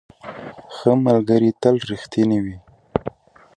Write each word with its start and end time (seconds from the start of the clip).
ښه 0.75 0.91
ملګري 1.05 1.51
تل 1.61 1.75
رښتیني 1.89 2.39
وي. 2.43 2.55